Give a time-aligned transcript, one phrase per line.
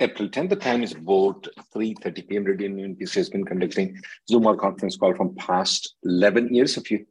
[0.00, 0.50] April 10th.
[0.50, 2.44] The time is about 3.30 p.m.
[2.44, 6.76] Radio NPC has been conducting Zoom or conference call from past 11 years.
[6.76, 7.06] If you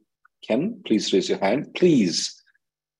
[0.46, 1.74] can, please raise your hand.
[1.74, 2.42] Please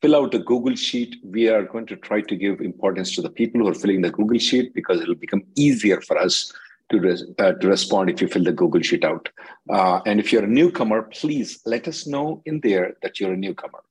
[0.02, 1.16] fill out the Google Sheet.
[1.24, 4.10] We are going to try to give importance to the people who are filling the
[4.10, 6.52] Google Sheet because it will become easier for us
[6.90, 9.28] to, res- uh, to respond if you fill the Google Sheet out.
[9.70, 13.36] Uh, and if you're a newcomer, please let us know in there that you're a
[13.36, 13.84] newcomer.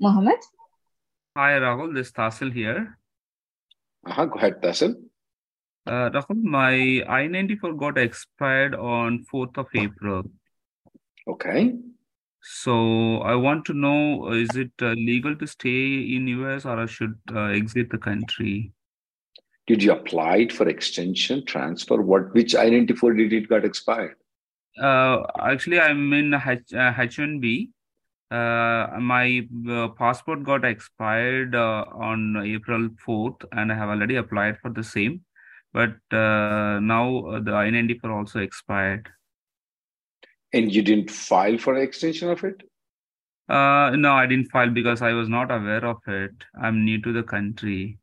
[0.00, 0.38] Mohammed?
[1.36, 1.94] Hi, Rahul.
[1.94, 2.98] This is Tasil here.
[4.06, 4.24] Uh-huh.
[4.26, 4.94] Go ahead, Tasil.
[5.86, 10.24] Uh, Rahul, my I-94 got expired on 4th of April.
[11.26, 11.74] Okay.
[12.42, 16.86] So I want to know, is it uh, legal to stay in US or I
[16.86, 18.72] should uh, exit the country?
[19.66, 22.00] Did you apply for extension, transfer?
[22.00, 24.16] What which I-94 did it got expired?
[24.80, 27.70] Uh, actually, I'm in H- uh, H1B.
[28.30, 34.58] Uh, my uh, passport got expired uh, on April 4th, and I have already applied
[34.60, 35.22] for the same.
[35.72, 39.08] But uh, now uh, the I-94 also expired.
[40.52, 42.62] And you didn't file for an extension of it?
[43.48, 46.32] Uh, no, I didn't file because I was not aware of it.
[46.60, 47.98] I'm new to the country.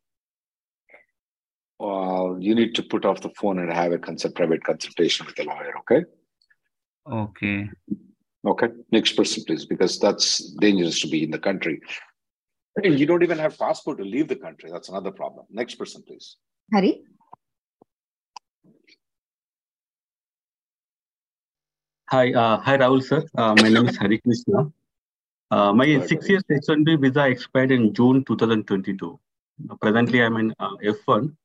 [1.79, 5.37] Well, you need to put off the phone and have a consult, private consultation with
[5.39, 6.05] a lawyer, okay?
[7.11, 7.69] Okay.
[8.45, 8.67] Okay.
[8.91, 11.81] Next person, please, because that's dangerous to be in the country.
[12.83, 14.69] And you don't even have passport to leave the country.
[14.71, 15.45] That's another problem.
[15.49, 16.37] Next person, please.
[16.73, 17.03] Hari?
[22.09, 23.23] Hi, uh, hi Rahul sir.
[23.35, 24.71] Uh, my name is Hari Krishna.
[25.49, 29.19] Uh, my six years H1B visa expired in June 2022.
[29.81, 31.35] Presently, I'm in uh, F1.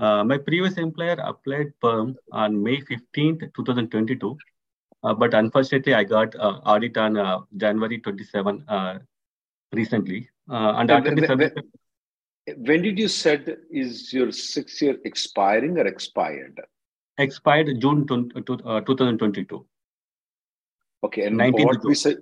[0.00, 4.38] Uh, my previous employer applied perm on May 15th, 2022.
[5.04, 8.98] Uh, but unfortunately, I got uh, audit on uh, January 27 uh,
[9.72, 10.28] recently.
[10.50, 11.52] Uh, and When- after the
[12.46, 13.46] when- When did you said
[13.82, 16.58] is your six year expiring or expired?
[17.24, 19.66] expired June 20, uh, 2022.
[21.06, 21.22] Okay.
[21.26, 22.16] And 19th what visa,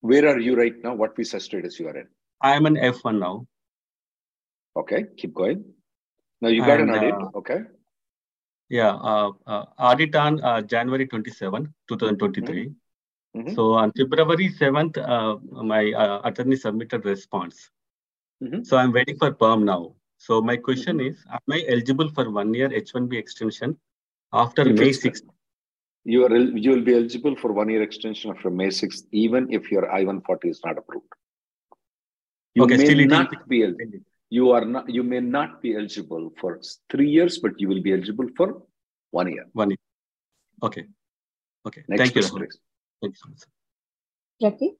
[0.00, 0.94] where are you right now?
[0.94, 2.08] What visa status you are in?
[2.40, 3.46] I am an F1 now.
[4.76, 5.04] Okay.
[5.18, 5.64] Keep going.
[6.40, 7.14] Now you got an And, audit.
[7.14, 7.60] uh, Okay.
[8.68, 12.72] Yeah, uh, uh, audit on uh, January 27, 2023.
[13.36, 13.54] Mhm.
[13.54, 15.36] So on February 7th, uh,
[15.72, 17.70] my uh, attorney submitted response.
[18.42, 18.66] Mhm.
[18.66, 19.94] So I'm waiting for perm now.
[20.18, 23.78] So my question is, am I eligible for one year H1B extension
[24.32, 25.24] after If May it's- 6th?
[26.04, 29.70] You are you will be eligible for one year extension after May 6th, even if
[29.70, 31.12] your I-140 is not approved.
[32.54, 34.04] You Okay, may still not be eligible.
[34.30, 34.88] You are not.
[34.88, 38.62] You may not be eligible for three years, but you will be eligible for
[39.10, 39.46] one year.
[39.52, 39.78] One year.
[40.62, 40.84] Okay.
[41.66, 41.82] Okay.
[41.88, 42.22] Next Thank you.
[42.22, 42.38] Rahul.
[42.38, 42.58] please.
[43.00, 43.42] Thank you so much.
[44.40, 44.74] Jackie?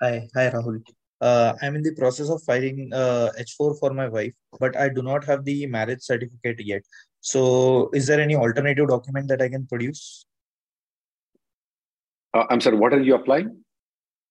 [0.00, 0.80] Hi, hi Rahul.
[1.20, 5.02] Uh, I'm in the process of filing uh, H4 for my wife, but I do
[5.02, 6.82] not have the marriage certificate yet.
[7.20, 10.24] So, is there any alternative document that I can produce?
[12.32, 12.76] Uh, I'm sorry.
[12.76, 13.64] What are you applying?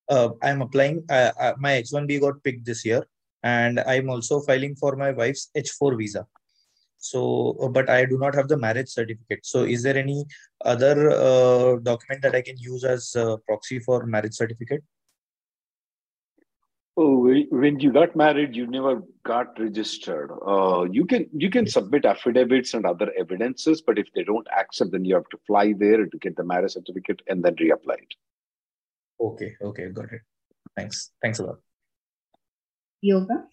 [0.09, 1.03] Uh, I'm applying.
[1.09, 3.06] Uh, uh, my H1B got picked this year,
[3.44, 6.25] and I'm also filing for my wife's H4 visa.
[6.98, 9.45] So, uh, but I do not have the marriage certificate.
[9.45, 10.25] So, is there any
[10.63, 13.15] other uh, document that I can use as
[13.45, 14.83] proxy for marriage certificate?
[17.00, 20.31] Oh, when you got married, you never got registered.
[20.92, 25.06] You can you can submit affidavits and other evidences, but if they don't accept, then
[25.06, 28.15] you have to fly there to get the marriage certificate and then reapply it.
[29.19, 30.22] Okay, okay, got it.
[30.75, 31.12] Thanks.
[31.22, 31.58] Thanks a lot.
[33.02, 33.46] Yoga?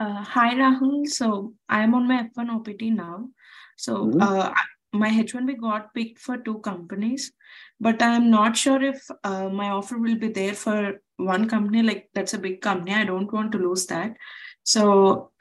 [0.00, 1.06] Uh, hi Rahul.
[1.06, 3.28] So I am on my F1 OPT now.
[3.76, 4.22] So Mhm.
[4.22, 4.54] uh,
[4.92, 7.32] my H1B got picked for two companies,
[7.78, 11.82] but I am not sure if uh, my offer will be there for one company.
[11.82, 12.94] Like that's a big company.
[12.94, 14.16] I don't want to lose that.
[14.64, 15.32] So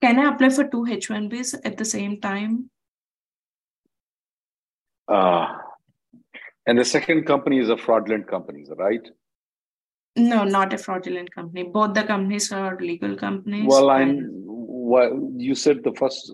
[0.00, 2.70] can I apply for two H1Bs at the same time?
[5.08, 5.58] Uh,
[6.66, 9.06] and the second company is a fraudulent company, right?
[10.16, 11.64] No, not a fraudulent company.
[11.64, 13.66] Both the companies are legal companies.
[13.66, 14.30] Well, I'm.
[14.46, 16.32] well, you said the first.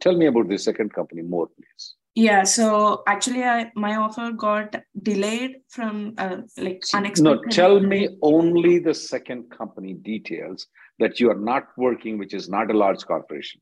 [0.00, 1.94] Tell me about the second company more, please.
[2.14, 7.22] Yeah, so actually, I my offer got delayed from uh, like unexpected.
[7.22, 10.66] No, tell me only the second company details
[10.98, 13.60] that you are not working, which is not a large corporation.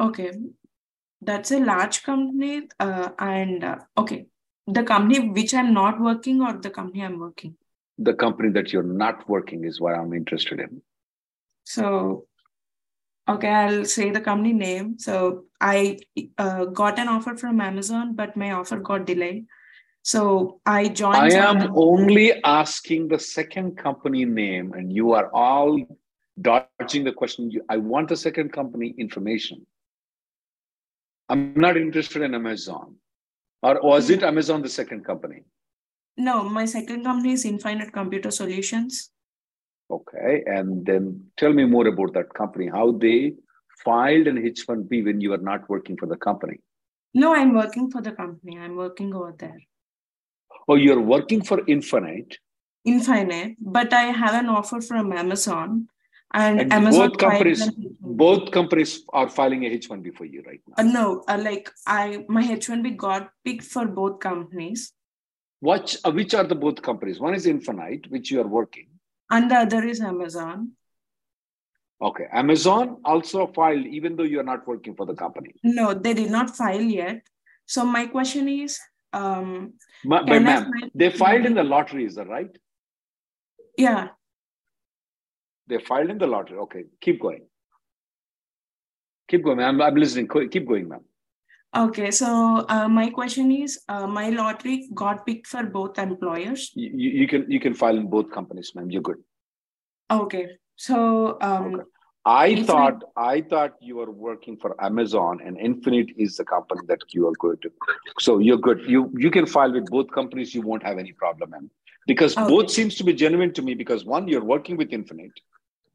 [0.00, 0.32] Okay,
[1.22, 4.26] that's a large company, uh, and uh, okay,
[4.66, 7.56] the company which I'm not working or the company I'm working.
[7.98, 10.82] The company that you're not working is what I'm interested in.
[11.64, 12.26] So
[13.26, 14.98] Okay, I'll say the company name.
[14.98, 15.98] So I
[16.36, 19.46] uh, got an offer from Amazon, but my offer got delayed.
[20.02, 21.16] So I joined.
[21.16, 25.80] I am only asking the second company name, and you are all
[26.38, 27.50] dodging the question.
[27.70, 29.66] I want the second company information.
[31.30, 32.96] I'm not interested in Amazon.
[33.64, 35.42] Or was it Amazon the second company?
[36.18, 39.10] No, my second company is Infinite Computer Solutions.
[39.90, 43.32] Okay, and then tell me more about that company, how they
[43.82, 46.58] filed an H1B when you are not working for the company.
[47.14, 48.58] No, I'm working for the company.
[48.58, 49.60] I'm working over there.
[50.68, 52.36] Oh, you're working for Infinite?
[52.84, 55.88] Infinite, but I have an offer from Amazon.
[56.34, 57.70] And, and Amazon both companies,
[58.00, 60.74] both companies are filing a H1B for you right now.
[60.78, 64.92] Uh, no, uh, like I, my H1B got picked for both companies.
[65.60, 67.20] What, uh, which are the both companies?
[67.20, 68.88] One is Infinite, which you are working
[69.30, 70.72] and the other is Amazon.
[72.00, 72.26] Okay.
[72.32, 75.54] Amazon also filed, even though you're not working for the company.
[75.62, 77.22] No, they did not file yet.
[77.66, 78.78] So my question is,
[79.12, 82.50] um, Ma- but ma'am, they filed in the lottery, is that right?
[83.78, 84.08] Yeah.
[85.66, 86.58] They filed in the lottery.
[86.58, 87.46] Okay, keep going.
[89.28, 89.80] Keep going, ma'am.
[89.80, 90.28] I'm listening.
[90.28, 91.00] Keep going, ma'am.
[91.76, 96.70] Okay, so uh, my question is, uh, my lottery got picked for both employers.
[96.74, 98.90] You, you can you can file in both companies, ma'am.
[98.90, 99.16] You're good.
[100.10, 101.84] Okay, so um, okay.
[102.26, 107.00] I thought I thought you were working for Amazon, and Infinite is the company that
[107.12, 107.72] you are going to.
[108.20, 108.84] So you're good.
[108.86, 110.54] You you can file with both companies.
[110.54, 111.70] You won't have any problem, ma'am.
[112.06, 112.46] Because okay.
[112.46, 113.74] both seems to be genuine to me.
[113.74, 115.32] Because one, you're working with Infinite.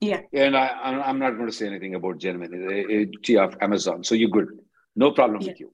[0.01, 0.21] Yeah.
[0.33, 0.67] And I
[1.07, 4.03] I'm not going to say anything about genuine of Amazon.
[4.03, 4.47] So you're good.
[4.95, 5.49] No problem yeah.
[5.49, 5.73] with you.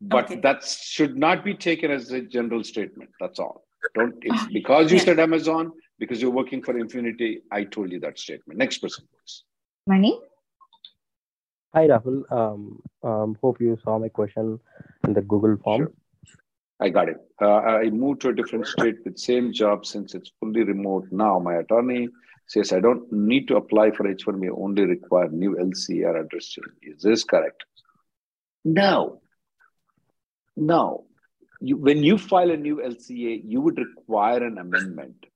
[0.00, 0.40] But okay.
[0.40, 3.10] that should not be taken as a general statement.
[3.20, 3.64] That's all.
[3.94, 5.04] Don't it's because you yeah.
[5.04, 8.58] said Amazon, because you're working for Infinity, I told you that statement.
[8.58, 9.44] Next person, please.
[9.86, 10.18] Mani?
[11.74, 12.30] Hi, Rahul.
[12.30, 14.60] Um, um, hope you saw my question
[15.04, 15.88] in the Google form.
[16.24, 16.40] Sure.
[16.80, 17.16] I got it.
[17.40, 21.38] Uh, I moved to a different state with same job since it's fully remote now.
[21.38, 22.08] My attorney
[22.52, 26.76] says I don't need to apply for H1B, only require new LCR address change.
[26.82, 27.64] Is this correct?
[28.64, 29.22] No.
[30.56, 31.06] No.
[31.60, 35.26] You, when you file a new LCA, you would require an amendment.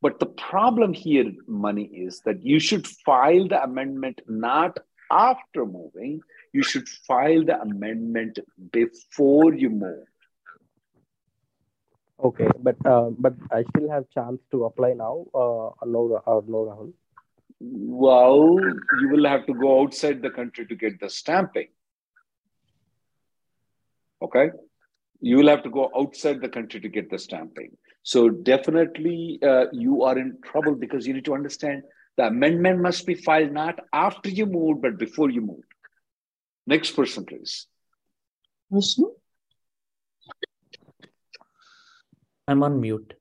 [0.00, 4.78] But the problem here, Mani, is that you should file the amendment not
[5.10, 6.20] after moving,
[6.52, 8.38] you should file the amendment
[8.72, 10.06] before you move.
[12.22, 15.26] Okay, but uh, but I still have chance to apply now.
[15.32, 16.92] Uh, no, uh, no, Rahul.
[17.60, 18.58] Well,
[19.00, 21.68] you will have to go outside the country to get the stamping.
[24.22, 24.50] Okay.
[25.20, 27.76] You will have to go outside the country to get the stamping.
[28.02, 31.82] So definitely uh, you are in trouble because you need to understand
[32.16, 35.72] the amendment must be filed not after you moved, but before you moved.
[36.66, 37.66] Next person, please.
[38.70, 39.06] Vishnu?
[42.48, 43.14] I'm on mute.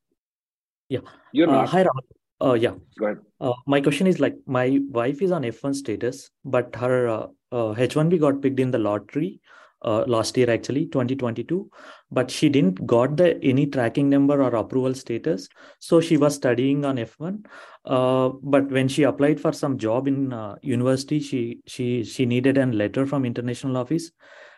[0.90, 1.02] Yeah.
[1.32, 1.66] You're not.
[1.66, 2.02] Uh, hi, Rahul.
[2.40, 2.74] Uh, yeah.
[3.00, 3.20] Go ahead.
[3.40, 7.76] Uh, my question is like my wife is on F1 status, but her uh, uh,
[7.76, 9.42] H1B got picked in the lottery
[9.84, 11.70] uh, last year actually 2022
[12.12, 15.48] but she didn't got the any tracking number or approval status
[15.80, 17.46] so she was studying on f1
[17.86, 22.58] uh, but when she applied for some job in uh, university she she she needed
[22.58, 24.12] a letter from international office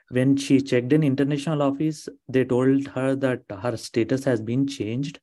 [0.10, 5.20] when she checked in international office they told her that her status has been changed.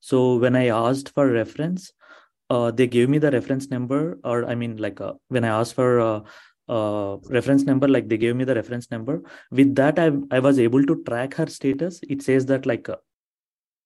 [0.00, 1.92] So when i asked for reference
[2.50, 5.74] uh, they gave me the reference number or i mean like uh, when i asked
[5.74, 6.20] for uh,
[6.68, 9.22] uh, reference number like they gave me the reference number.
[9.50, 12.00] With that i i was able to track her status.
[12.08, 12.96] It says that like uh,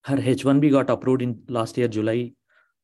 [0.05, 2.33] her h1b got approved in last year july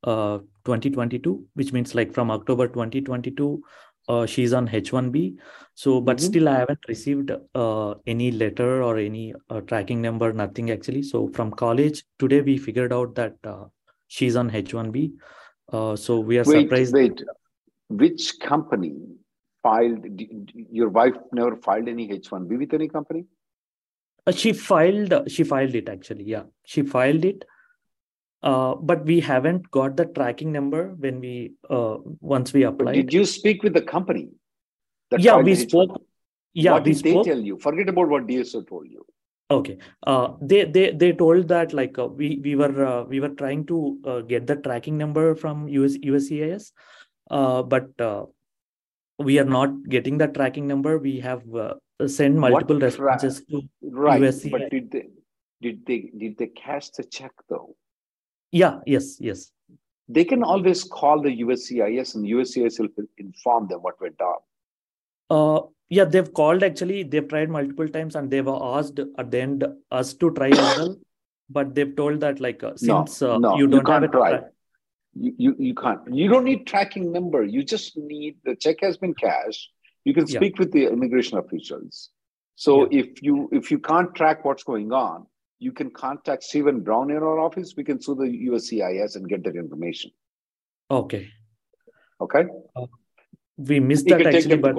[0.04, 3.62] uh 2022 which means like from october 2022
[4.08, 5.36] uh, she's on h1b
[5.75, 6.26] so but mm-hmm.
[6.26, 11.28] still i haven't received uh, any letter or any uh, tracking number nothing actually so
[11.28, 13.64] from college today we figured out that uh,
[14.08, 15.12] she's on h1b
[15.72, 17.22] uh, so we are wait, surprised wait
[17.88, 18.94] which company
[19.66, 20.04] filed,
[20.70, 23.25] your wife never filed any H1B with any company?
[24.26, 25.12] Uh, she filed.
[25.28, 26.25] She filed it actually.
[26.25, 27.44] Yeah, she filed it.
[28.43, 32.95] Uh, but we haven't got the tracking number when we uh, once we applied.
[32.95, 34.28] Did you speak with the company?
[35.19, 36.02] yeah, we spoke.
[36.52, 37.25] Yeah, what we did spoke.
[37.25, 37.59] they tell you?
[37.59, 39.05] Forget about what DSO told you.
[39.50, 39.78] Okay.
[40.07, 43.64] Uh, they they they told that like uh, we we were uh, we were trying
[43.66, 46.73] to uh, get the tracking number from US USCIS,
[47.31, 48.26] uh, but uh,
[49.19, 50.99] we are not getting the tracking number.
[50.99, 51.75] We have uh,
[52.07, 54.50] sent multiple tra- responses to Right, USCIS.
[54.50, 55.09] but did they
[55.62, 57.76] did they did they cash the check though?
[58.62, 58.80] Yeah.
[58.86, 59.06] Yes.
[59.28, 59.52] Yes.
[60.16, 64.36] They can always call the USCIS and USCIS will inform them what went on.
[65.36, 67.02] Uh, yeah, they've called actually.
[67.14, 70.58] They've tried multiple times and they were asked at the end us to try as
[70.78, 70.96] well.
[71.56, 74.08] But they've told that like uh, since uh, no, you you don't have can't a
[74.14, 74.30] try.
[74.30, 74.48] tra-
[75.25, 76.08] You, you you can't.
[76.20, 77.42] You don't need tracking number.
[77.56, 79.68] You just need the check has been cashed.
[80.08, 80.40] You can Yeah.
[80.40, 82.00] speak with the immigration officials.
[82.64, 85.26] So if you if you can't track what's going on,
[85.58, 87.75] you can contact Stephen Brown in our office.
[87.76, 90.10] We can sue the USCIS and get that information.
[90.90, 91.28] Okay,
[92.20, 92.86] Okay, uh,
[93.58, 94.75] we missed you that actually, but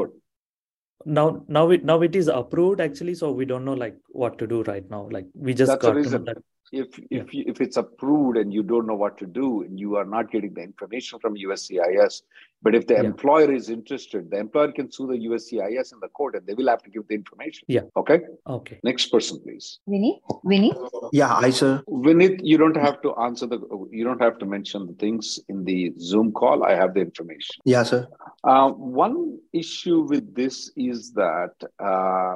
[1.06, 3.14] now now it now it is approved actually.
[3.14, 5.08] So we don't know like what to do right now.
[5.12, 6.38] Like we just That's got to know that.
[6.72, 9.96] If if you, if it's approved and you don't know what to do and you
[9.96, 12.24] are not getting the information from USCIS,
[12.62, 13.04] but if the Yeah.
[13.04, 16.68] employer is interested, the employer can sue the USCIS in the court and they will
[16.68, 17.64] have to give the information.
[17.70, 17.84] Yeah.
[17.96, 18.20] Okay.
[18.48, 18.80] Okay.
[18.84, 19.80] Next person, please.
[19.88, 20.22] Vinny?
[20.44, 20.74] Vinny?
[21.14, 21.82] Yeah, I sir.
[21.88, 23.60] Vinith, you don't have to answer the.
[23.92, 26.64] You don't have to mention the things in the Zoom call.
[26.66, 27.56] I have the information.
[27.64, 28.08] Yeah, sir.
[28.44, 32.36] Uh, one issue with this is that uh,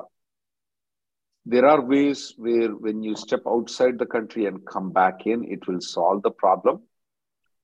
[1.46, 5.68] there are ways where when you step outside the country and come back in, it
[5.68, 6.82] will solve the problem.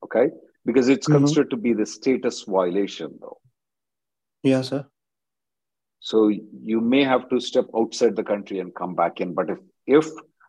[0.04, 0.32] Okay,
[0.66, 1.12] because it's Mhm.
[1.12, 3.40] considered to be the status violation, though.
[4.44, 4.86] Yeah, sir.
[6.00, 9.34] So you may have to step outside the country and come back in.
[9.34, 10.08] But if, if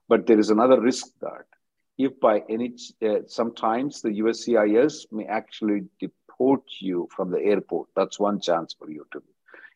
[0.08, 1.46] but there is another risk that
[1.98, 7.88] if by any uh, sometimes the USCIS may actually deport you from the airport.
[7.96, 9.22] That's one chance for you to,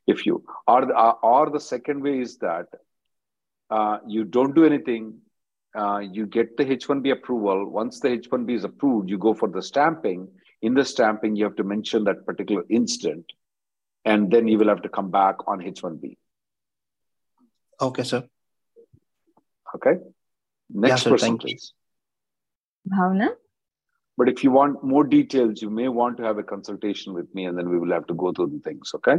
[0.07, 2.67] if you or the, or the second way is that
[3.73, 5.19] uh, you don't do anything.
[5.75, 7.71] Uh, you get the H1B approval.
[7.71, 10.29] Once the H1B is approved, you go for the stamping.
[10.61, 13.25] In the stamping, you have to mention that particular incident
[14.05, 16.17] and then you will have to come back on H1B.
[17.81, 18.25] Okay, sir.
[19.75, 19.95] Okay.
[20.69, 21.47] Next sir, person, thank you.
[21.49, 21.73] please.
[22.91, 23.31] Bhavna?
[24.19, 27.47] But if you want more details, you may want to have a consultation with me
[27.47, 28.91] and then we will have to go through the things.
[28.97, 29.17] Okay.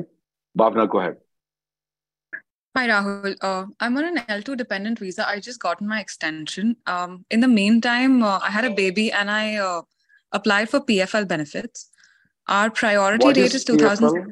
[0.58, 1.18] Bhavna, go ahead.
[2.76, 3.36] Hi, Rahul.
[3.42, 5.28] Uh, I'm on an L2 dependent visa.
[5.28, 6.76] I just got my extension.
[6.88, 9.82] Um, in the meantime, uh, I had a baby and I uh,
[10.32, 11.90] applied for PFL benefits.
[12.48, 14.32] Our priority What date is is 2000 PFL?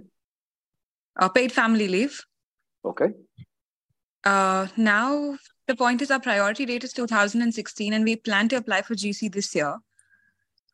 [1.19, 2.19] uh, paid family leave.
[2.83, 3.13] Okay.
[4.25, 8.81] Uh, now, the point is our priority date is 2016 and we plan to apply
[8.81, 9.77] for GC this year.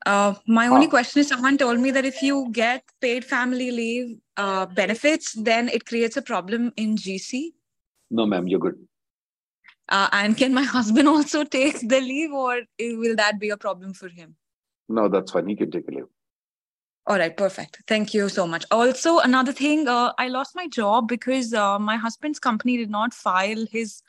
[0.06, 0.90] Uh, my only Ah.
[0.90, 5.68] question is someone told me that if you get paid family leave uh, benefits, then
[5.68, 7.52] it creates a problem in GC.
[8.10, 8.76] No, ma'am, you're good.
[9.90, 13.94] Uh, and can my husband also take the leave, or will that be a problem
[13.94, 14.36] for him?
[14.90, 15.48] No, that's fine.
[15.48, 16.06] he can take a leave.
[17.06, 17.84] All right, perfect.
[17.88, 18.66] Thank you so much.
[18.70, 23.14] Also, another thing, uh, I lost my job because uh, my husband's company did not
[23.14, 24.02] file his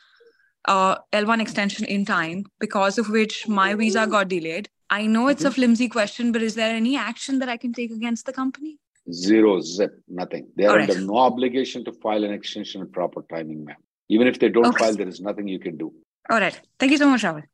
[0.64, 4.68] uh, L1 extension in time, because of which my visa got delayed.
[4.90, 7.92] I know it's a flimsy question, but is there any action that I can take
[7.92, 8.78] against the company?
[9.12, 10.48] Zero, zip, nothing.
[10.56, 10.90] They are right.
[10.90, 13.76] under no obligation to file an extension at proper timing, ma'am.
[14.08, 14.84] Even if they don't Okay.
[14.84, 15.92] file, there is nothing you can do.
[16.30, 16.58] All right.
[16.78, 17.44] Thank you so much, Rahul.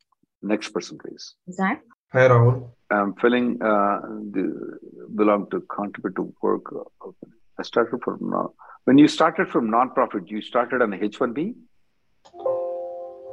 [0.43, 1.35] Next person, please.
[1.51, 1.83] Zach?
[2.13, 2.71] Hi, Rahul.
[2.91, 4.01] I'm filling uh,
[4.37, 4.45] the
[5.15, 6.63] belong to contribute to work.
[6.73, 7.11] uh,
[7.59, 8.53] I started from non-
[8.85, 10.29] when you started from non-profit.
[10.29, 11.55] You started on the H1B.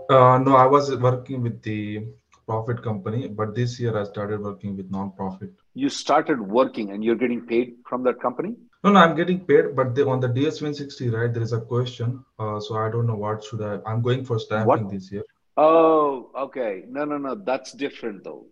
[0.10, 2.06] Uh, no, I was working with the
[2.48, 5.52] profit company, but this year I started working with non-profit.
[5.74, 8.56] You started working and you're getting paid from that company.
[8.84, 12.26] No, no, I'm getting paid, but the, on the DS160, right, there is a question.
[12.40, 13.78] Uh, so I don't know what should I.
[13.86, 14.90] I'm going for stamping What?
[14.90, 15.24] this year.
[15.56, 16.84] Oh, okay.
[16.90, 17.36] No, no, no.
[17.36, 18.46] That's different though.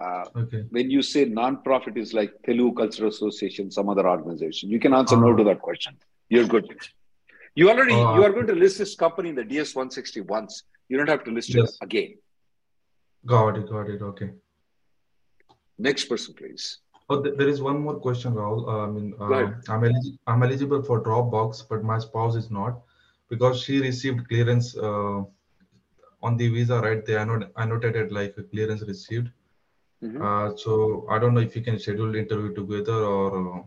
[0.00, 0.64] Uh, Okay.
[0.70, 5.16] when you say non-profit is like Telugu Cultural Association, some other organization, you can answer
[5.16, 5.96] no to that question.
[6.28, 6.66] You're good.
[7.54, 10.62] You already Uh, you are going to list this company in the DS 160 once.
[10.88, 11.70] You don't have to list Yes.
[11.80, 12.10] it again.
[13.26, 14.02] Got it, got it.
[14.10, 14.30] Okay.
[15.78, 16.78] Next person, please.
[17.10, 18.68] Oh, th- there is one more question, Rahul.
[18.68, 19.26] Uh, I mean, uh,
[19.68, 22.78] I'm, elig- I'm eligible for Dropbox, but my spouse is not
[23.28, 25.22] because she received clearance uh,
[26.22, 27.04] on the visa, right?
[27.04, 29.28] They annot- annotated like a clearance received.
[30.04, 30.20] Mhm.
[30.26, 33.26] Uh, so I don't know if you can schedule the interview together or
[33.58, 33.62] uh,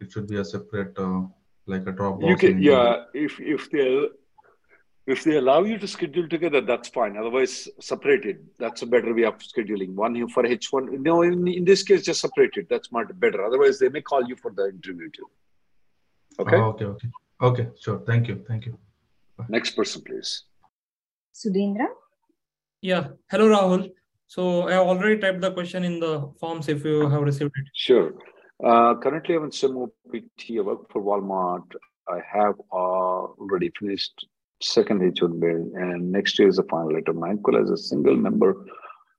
[0.00, 1.20] it should be a separate, uh,
[1.66, 2.28] like a Dropbox.
[2.30, 3.04] You can, yeah.
[3.26, 3.86] If if they
[5.08, 7.16] If they allow you to schedule together, that's fine.
[7.16, 8.46] Otherwise, separated.
[8.58, 9.94] That's a better way of scheduling.
[9.94, 11.00] One here for H1.
[11.00, 12.66] No, in, in this case, just separated.
[12.68, 13.42] That's much better.
[13.42, 15.30] Otherwise, they may call you for the interview too.
[16.40, 16.56] Okay.
[16.56, 16.84] Oh, okay.
[16.84, 17.08] Okay.
[17.40, 17.68] Okay.
[17.80, 18.02] Sure.
[18.06, 18.44] Thank you.
[18.46, 18.78] Thank you.
[19.48, 20.44] Next person, please.
[21.34, 21.86] Sudhindra?
[22.82, 23.08] Yeah.
[23.30, 23.90] Hello, Rahul.
[24.26, 27.66] So I have already typed the question in the forms if you have received it.
[27.72, 28.12] Sure.
[28.62, 30.58] Uh, currently, I'm in SIM PT.
[30.58, 31.74] I work for Walmart.
[32.06, 34.26] I have uh, already finished
[34.62, 35.42] second H1B,
[35.74, 37.12] and next year is the final letter.
[37.12, 38.66] My uncle as a single member.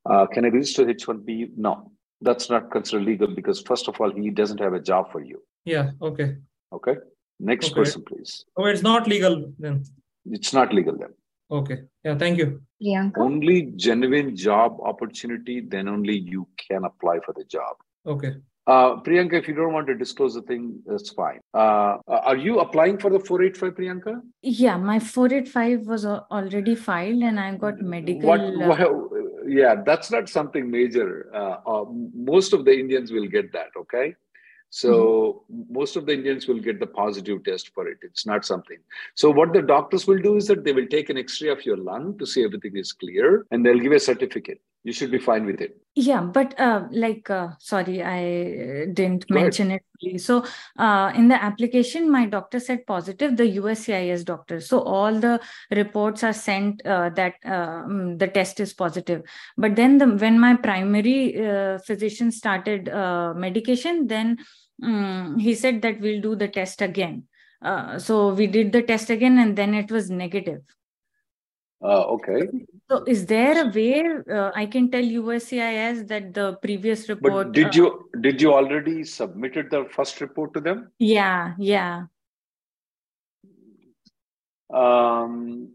[0.10, 1.52] Uh, can I register H1B?
[1.58, 1.92] No,
[2.22, 5.42] that's not considered legal because first of all, he doesn't have a job for you.
[5.66, 5.92] Yeah.
[6.02, 6.38] Okay.
[6.74, 6.96] Okay.
[7.40, 7.76] Next Okay.
[7.76, 8.46] person, please.
[8.58, 9.84] Oh, it's not legal then.
[10.26, 11.14] It's not legal then.
[11.52, 11.84] Okay.
[12.04, 12.18] Yeah.
[12.18, 12.62] Thank you.
[12.82, 13.18] Priyanka?
[13.18, 17.76] Only genuine job opportunity, then only you can apply for the job.
[18.06, 18.36] Okay.
[18.70, 21.40] Uh, Priyanka, if you don't want to disclose the thing, that's fine.
[21.56, 24.22] Uh, are you applying for the 485, Priyanka?
[24.44, 28.30] Yeah, my 485 was already filed and I've got medical.
[28.30, 28.94] What, uh,
[29.48, 31.32] yeah, that's not something major.
[31.34, 34.14] Uh, uh, most of the Indians will get that, okay?
[34.70, 37.98] So most of the Indians will get the positive test for it.
[38.04, 38.78] It's not something.
[39.16, 41.78] So what the doctors will do is that they will take an X-ray of your
[41.78, 44.62] lung to see everything is clear, and they'll give a certificate.
[44.84, 45.76] You should be fine with it.
[45.96, 49.46] Yeah, but uh, like, uh, sorry, I uh, didn't Go ahead.
[49.48, 49.84] mention it.
[50.00, 50.18] fully.
[50.18, 50.46] So,
[50.78, 54.62] uh, in the application, my doctor said positive, the USCIS doctor.
[54.62, 59.24] So, all the reports are sent uh, that uh, mm, the test is positive.
[59.58, 64.38] But then, the, when my primary uh, physician started uh, medication, then
[64.82, 67.24] mm, he said that we'll do the test again.
[67.62, 70.62] Uh, so, we did the test again, and then it was negative.
[71.82, 72.50] Uh, okay.
[72.90, 77.48] So, is there a way uh, I can tell USCIS that the previous report?
[77.48, 80.92] But did uh, you did you already submitted the first report to them?
[81.00, 82.08] Yeah, yeah.
[84.74, 85.70] Um,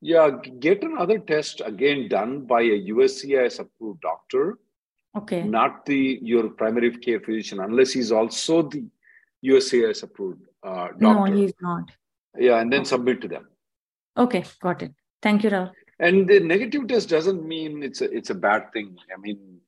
[0.00, 4.58] yeah, get another test again done by a USCIS approved doctor,
[5.16, 5.42] Okay.
[5.42, 8.84] not the your primary care physician, unless he's also the
[9.44, 11.90] USCIS approved uh, No, he's not.
[12.38, 13.48] Yeah, and then submit to them.
[14.16, 14.92] Okay, got it.
[15.22, 15.72] Thank you, Rahul.
[15.98, 18.96] And the negative test doesn't mean it's a it's a bad thing.
[19.14, 19.58] I mean,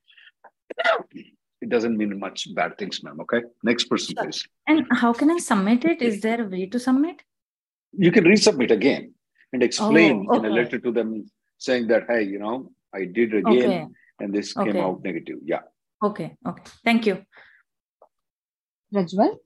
[1.61, 3.21] it doesn't mean much bad things, ma'am.
[3.21, 4.47] Okay, next person, please.
[4.67, 6.03] And how can I submit it?
[6.03, 7.23] Is there a way to submit?
[7.93, 9.15] You can resubmit again
[9.53, 13.35] and explain Oh, in a letter to them saying that, hey, you know, I did
[13.35, 13.87] again Okay.
[14.21, 15.39] and this came out negative.
[15.45, 15.63] Yeah.
[16.03, 16.63] Okay, okay.
[16.85, 17.25] Thank you.
[18.95, 19.37] Prajwal?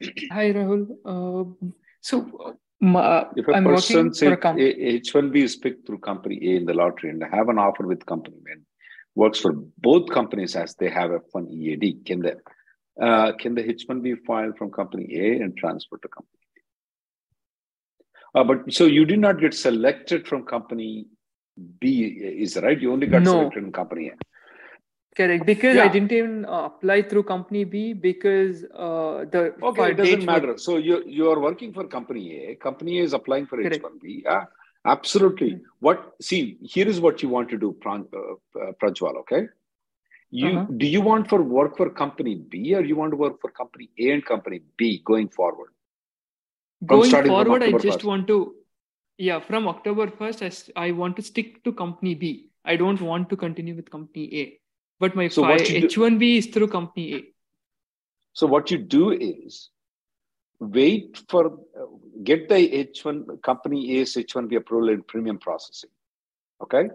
[0.32, 0.82] Hi, Rahul.
[1.04, 4.66] Uh, so, uh, If a I'm person say for a company.
[4.68, 7.86] H one B is picked through company A in the lottery and have an offer
[7.86, 8.62] with company and
[9.14, 12.36] works for both companies as they have F1 EAD, can the
[13.04, 16.60] uh, can the H one B file from company A and transfer to company B?
[18.34, 21.06] Uh, but so you did not get selected from company
[21.80, 22.04] B,
[22.44, 22.80] is right?
[22.80, 23.32] You only got No.
[23.32, 24.16] selected in company A.
[25.18, 29.96] Correct, because I didn't even uh, apply through company B because uh, the Okay, it
[29.96, 30.52] doesn't dates were- matter.
[30.66, 32.54] So you you are working for company A.
[32.66, 33.82] Company A is applying for Correct.
[33.86, 34.22] H1B.
[34.26, 34.44] Yeah,
[34.96, 35.50] absolutely.
[35.80, 36.04] What?
[36.28, 36.42] See,
[36.74, 39.18] here is what you want to do, Pran, uh, uh, Prajwal.
[39.22, 39.40] Okay.
[40.42, 40.76] You Uh-huh.
[40.84, 43.90] do you want for work for company B or you want to work for company
[44.06, 45.72] A and company B going forward?
[46.94, 48.04] Going forward, I just 1st.
[48.12, 48.38] want to,
[49.28, 52.50] yeah, from October 1st, i want to stick to company B.
[52.64, 54.44] I don't want to continue with company A.
[55.00, 57.24] But my So fi- what you do- H1B is through company A.
[58.32, 59.70] So what you do is
[60.60, 61.86] wait for uh,
[62.24, 65.90] get the H1 company A's H1B approval in premium processing.
[66.62, 66.88] Okay.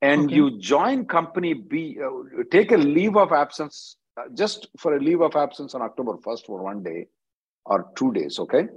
[0.00, 0.36] And Okay.
[0.36, 5.20] you join company B, uh, take a leave of absence, uh, just for a leave
[5.20, 7.08] of absence on October 1st for one day
[7.66, 8.38] or two days.
[8.38, 8.68] Okay.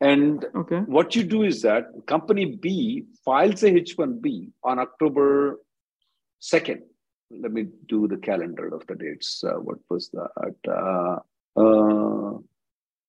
[0.00, 0.78] And Okay.
[0.96, 5.60] what you do is that company B files a H1B on October
[6.40, 6.82] 2nd.
[7.30, 9.44] Let me do the calendar of the dates.
[9.44, 10.56] Uh, what was that?
[10.68, 11.18] Uh,
[11.60, 12.38] uh,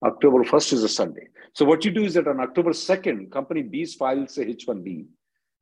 [0.03, 1.27] October 1st is a Sunday.
[1.53, 5.05] So what you do is that on October 2nd, company B files a H1B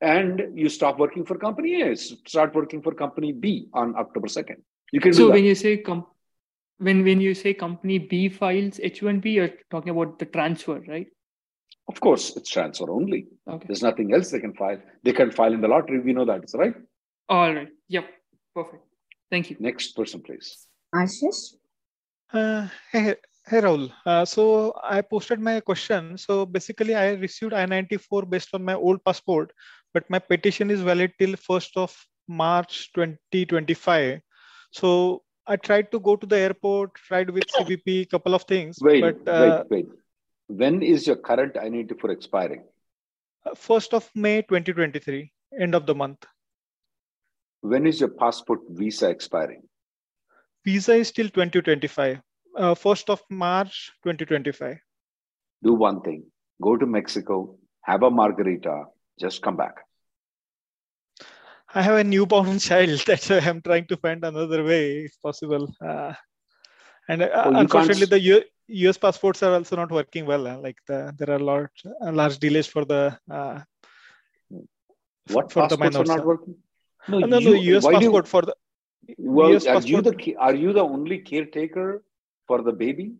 [0.00, 4.56] and you stop working for company A, start working for company B on October 2nd.
[4.92, 6.06] You can So when you say com-
[6.78, 11.06] when when you say company B files H1B, you're talking about the transfer, right?
[11.88, 13.26] Of course, it's transfer only.
[13.48, 13.66] Okay.
[13.66, 14.80] There's nothing else they can file.
[15.02, 16.00] They can file in the lottery.
[16.00, 16.74] We know that, right?
[17.28, 17.68] All right.
[17.88, 18.04] Yep.
[18.54, 18.84] Perfect.
[19.30, 19.56] Thank you.
[19.60, 20.66] Next person, please.
[20.94, 21.54] Ashish?
[22.32, 23.14] Uh, hey,
[23.46, 23.90] hey Rahul.
[24.04, 26.18] Uh, so I posted my question.
[26.18, 29.52] So basically, I received I-94 based on my old passport,
[29.94, 31.96] but my petition is valid till 1st of
[32.28, 34.20] March 2025.
[34.72, 39.00] So I tried to go to the airport, tried with CBP, couple of things, Wait,
[39.00, 39.88] but uh, wait, wait.
[40.46, 42.62] When is your current I-94 expiring?
[43.46, 46.24] Uh, First of May 2023, end of the month.
[47.62, 49.62] When is your passport visa expiring?
[50.64, 52.20] Visa is till 2025.
[52.56, 54.78] Uh, First of March 2025.
[55.62, 56.24] Do one thing.
[56.62, 58.84] Go to Mexico, have a margarita,
[59.18, 59.74] just come back.
[61.74, 63.02] I have a newborn child.
[63.06, 65.72] That's why I'm trying to find another way, if possible.
[65.80, 66.12] Uh,
[67.08, 68.44] and uh, Oh, unfortunately, can't- the U-
[68.88, 70.46] US passports are also not working well.
[70.46, 73.60] uh, Like the, there are large, uh, large delays for the uh,
[75.28, 76.56] What for the passports are not working?
[77.08, 78.54] No, no, no, US do you- passport for the
[79.18, 80.18] Well, US are you passport.
[80.18, 82.02] the are you the only caretaker
[82.46, 83.14] for the baby?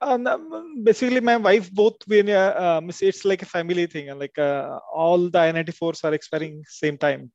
[0.00, 4.18] And um, basically, my wife both when uh, um, it's- like a family thing, and
[4.20, 7.32] like uh, all the I-94s are expiring same time.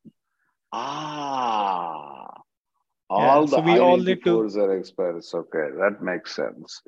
[0.72, 2.42] Ah,
[3.10, 5.22] Yeah, all so the we all need to- I-94s are expired.
[5.42, 6.80] Okay, that makes sense.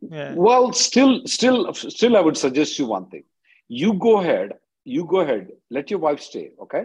[0.00, 0.34] Yeah.
[0.34, 3.24] Well, still, still, still, I would suggest you one thing.
[3.68, 4.58] You go ahead.
[4.84, 5.48] You go ahead.
[5.70, 6.52] Let your wife stay.
[6.60, 6.84] Okay.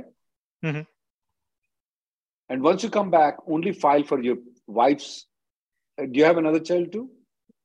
[0.63, 0.87] Mhm.
[2.49, 5.27] And once you come back, only file for your wife's.
[5.99, 7.09] uh, Do you have another child too?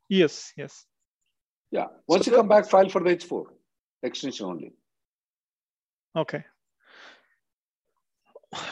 [0.08, 0.84] Yes, yes.
[1.70, 1.86] Yeah.
[2.06, 3.46] Once So you come back, file for the H4
[4.02, 4.72] extension only.
[6.14, 6.44] Okay.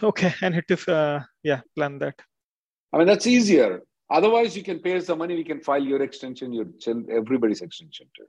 [0.03, 2.21] Okay, And need to uh, yeah plan that.
[2.93, 3.83] I mean, that's easier.
[4.11, 5.37] Otherwise, you can pay us the money.
[5.37, 8.27] We can file your extension, your child, everybody's extension too.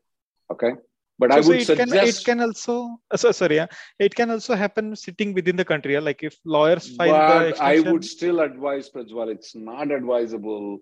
[0.51, 0.73] Okay.
[1.21, 2.75] But I So- so would it can it can also
[3.15, 3.67] uh, so, sorry yeah
[4.05, 6.05] it can also happen sitting within the country yeah?
[6.07, 10.79] like if lawyers file the but I would still advise Prajwal, it's not advisable.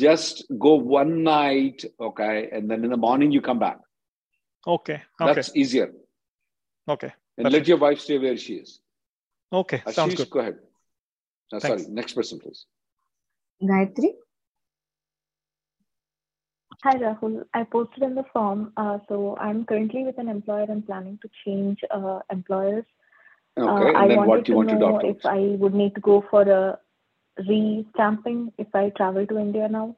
[0.00, 3.78] Just go one night, okay, and then in the morning you come back.
[4.74, 5.88] okay okay That's easier.
[6.96, 8.70] okay And let your wife stay where she is.
[9.62, 10.58] okay sounds good go ahead.
[11.52, 12.60] Uh, sorry, next person, please.
[13.70, 14.10] Gayatri?
[16.84, 17.44] Hi, Rahul.
[17.54, 18.72] I posted in the form.
[18.76, 22.84] Uh, so I'm currently with an employer and planning to change uh, employers.
[23.56, 25.94] Okay, uh, and I then what do you want to know if I would need
[25.94, 26.78] to go for a
[27.38, 29.96] re-stamping if I travel to India now.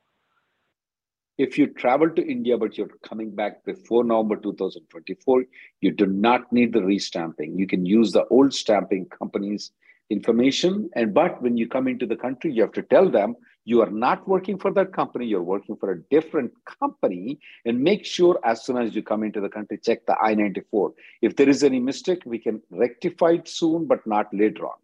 [1.36, 5.44] If you travel to India but you're coming back before November 2024,
[5.80, 7.58] you do not need the re-stamping.
[7.58, 9.72] You can use the old stamping company's
[10.10, 10.90] information.
[10.94, 13.90] And but when you come into the country, you have to tell them you are
[13.90, 18.64] not working for that company, you're working for a different company, and make sure as
[18.64, 20.92] soon as you come into the country, check the I-94.
[21.22, 24.76] If there is any mistake, we can rectify it soon, but not later on.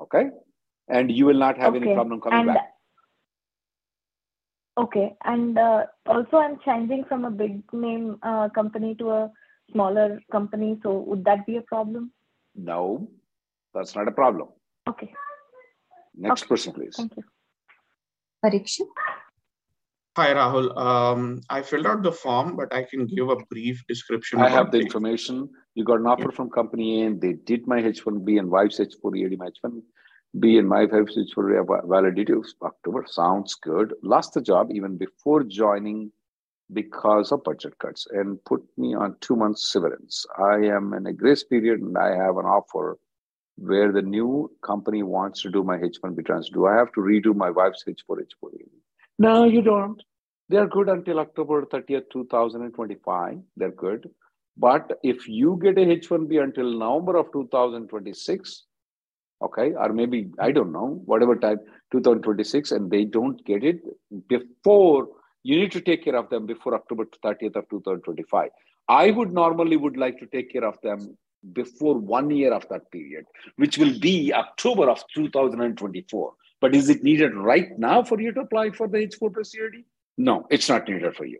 [0.00, 0.30] Okay?
[0.88, 2.74] And you will not have any problem coming and- back.
[4.78, 5.14] Okay.
[5.24, 9.30] And uh, also, I'm changing from a big name uh, company to a
[9.72, 10.78] smaller company.
[10.82, 12.12] So would that be a problem?
[12.54, 13.08] No,
[13.74, 14.48] that's not a problem.
[14.88, 15.12] Okay.
[16.14, 16.94] Next person, please.
[16.96, 17.24] Thank you.
[18.44, 18.88] Parikshit?
[20.16, 20.76] Hi, Rahul.
[20.76, 24.40] Um, I filled out the form, but I can give a brief description.
[24.40, 25.48] I have the information.
[25.74, 29.38] You got an offer from company A, and they did my H1B and wife's H4EAD,
[29.38, 33.04] my H1B and my wife's H4 validity of October.
[33.06, 33.94] Sounds good.
[34.02, 36.10] Lost the job even before joining
[36.72, 40.26] because of budget cuts and put me on two months severance.
[40.38, 42.98] I am in a grace period and I have an offer
[43.60, 46.54] where the new company wants to do my H1B transfer.
[46.54, 48.68] Do I have to redo my wife's H4, H4EAD?
[49.18, 50.02] No, you don't.
[50.48, 53.38] They're good until October 30th, 2025.
[53.56, 54.08] They're good.
[54.56, 58.64] But if you get a H1B until November of 2026,
[59.42, 61.58] okay, or maybe, I don't know, whatever time,
[61.92, 63.80] 2026, and they don't get it
[64.28, 65.08] before,
[65.42, 68.48] you need to take care of them before October 30th of 2025.
[68.88, 71.16] I would normally would like to take care of them
[71.52, 73.24] before one year of that period,
[73.56, 76.32] which will be October of 2024.
[76.60, 79.84] But is it needed right now for you to apply for the H4 plus CRD?
[80.18, 81.38] No, it's not needed for you.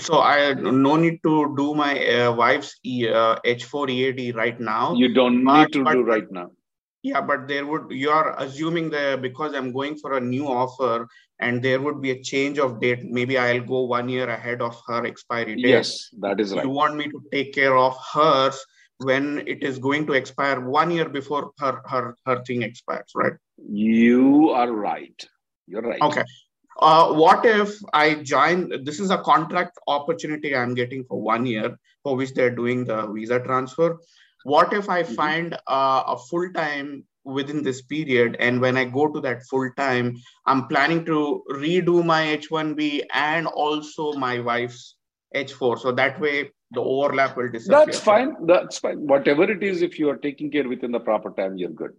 [0.00, 4.94] So I no need to do my uh, wife's E- uh, H4 EAD right now.
[4.94, 6.50] You don't But- need to but- do right now.
[7.04, 11.08] Yeah, but there would you are assuming that because I'm going for a new offer
[11.40, 13.02] and there would be a change of date.
[13.04, 15.66] Maybe I'll go one year ahead of her expiry date.
[15.66, 16.62] Yes, that is right.
[16.64, 18.64] You want me to take care of hers
[19.04, 23.34] when it is going to expire one year before her her her thing expires, right?
[23.56, 25.28] You are right.
[25.66, 26.00] You're right.
[26.00, 26.24] Okay.
[26.80, 28.84] Uh, what if I join?
[28.84, 33.06] This is a contract opportunity I'm getting for one year, for which they're doing the
[33.08, 33.98] visa transfer.
[34.44, 39.06] What if I find uh, a full time within this period, and when I go
[39.12, 44.96] to that full time, I'm planning to redo my H1B and also my wife's
[45.34, 47.84] H4, so that way the overlap will disappear.
[47.84, 48.34] That's fine.
[48.46, 49.06] That's fine.
[49.06, 51.92] Whatever it is, if you are taking care within the proper time, you're good.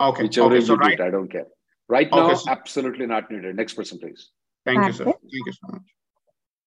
[0.00, 0.22] Okay.
[0.24, 0.58] Whichever okay.
[0.58, 1.00] is So you do right.
[1.00, 1.46] it, I don't care.
[1.88, 3.56] Right Okay, now, so- absolutely not needed.
[3.56, 4.30] Next person, please.
[4.64, 5.04] Thank you, sir.
[5.04, 5.82] Thank you so much.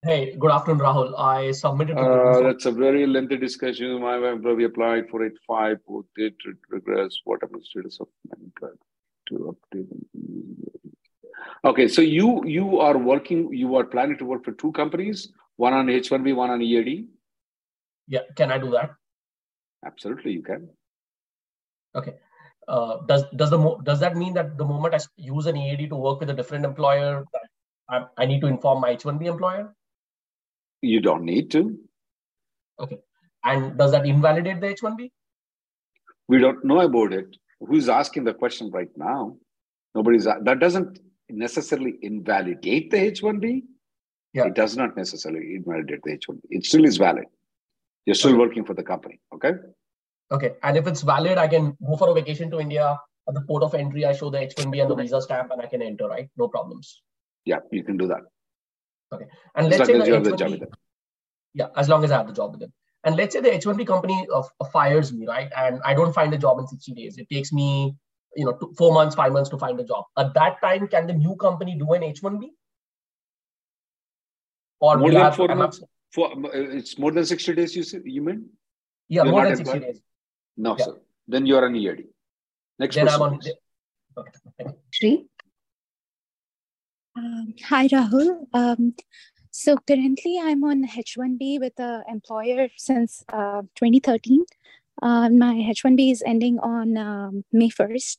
[0.01, 1.19] Hey, good afternoon, Rahul.
[1.19, 1.97] I submitted.
[1.97, 4.01] Uh, that's a very lengthy discussion.
[4.01, 5.79] My employee applied for it five,
[6.15, 6.35] did
[6.69, 7.17] regress.
[7.25, 8.69] What about the status of my
[9.27, 9.87] to update?
[11.65, 13.53] Okay, so you you are working.
[13.53, 16.61] You are planning to work for two companies, one on H one B, one on
[16.61, 17.07] EAD.
[18.09, 18.91] Yeah, can I do that?
[19.85, 20.67] Absolutely, you can.
[21.95, 22.15] Okay.
[22.67, 25.95] Uh, does does the does that mean that the moment I use an EAD to
[25.95, 27.23] work with a different employer,
[27.89, 29.73] I, I need to inform my H1B employer?
[30.81, 31.77] You don't need to.
[32.79, 32.97] Okay.
[33.43, 35.09] And does that invalidate the H1B?
[36.27, 37.35] We don't know about it.
[37.59, 39.37] Who's asking the question right now?
[39.95, 43.63] Nobody's that doesn't necessarily invalidate the H1B.
[44.33, 44.45] Yeah.
[44.45, 46.39] It does not necessarily invalidate the H1B.
[46.49, 47.25] It still is valid.
[48.05, 49.19] You're still working for the company.
[49.33, 49.53] Okay.
[50.31, 50.53] Okay.
[50.63, 52.99] And if it's valid, I can go for a vacation to India.
[53.27, 55.67] At the port of entry, I show the H1B and the visa stamp, and I
[55.67, 56.27] can enter, right?
[56.35, 57.03] No problems.
[57.45, 58.21] Yeah, you can do that.
[59.11, 59.25] Okay.
[59.55, 60.65] And as let's say the H1B,
[61.53, 62.73] yeah, as long as I have the job with them.
[63.03, 65.49] And let's say the H1B company uh, fires me, right?
[65.55, 67.17] And I don't find a job in 60 days.
[67.17, 67.95] It takes me,
[68.35, 70.05] you know, two, four months, five months to find a job.
[70.17, 72.49] At that time, can the new company do an H1B?
[74.81, 75.81] Or more than four months?
[76.11, 78.49] For, uh, it's more than 60 days, you, say, you mean?
[79.07, 80.01] Yeah, You're more than 60 days.
[80.57, 80.85] No, yeah.
[80.85, 80.97] sir.
[81.27, 82.05] Then you're an EAD.
[82.79, 83.21] Next then person.
[83.21, 83.39] I'm on.
[84.17, 84.71] Okay.
[84.97, 85.25] Three.
[87.15, 88.47] Um, hi, Rahul.
[88.53, 88.95] Um,
[89.51, 94.43] so currently, I'm on H1B with an employer since uh, 2013.
[95.01, 98.17] Uh, my H1B is ending on um, May 1st.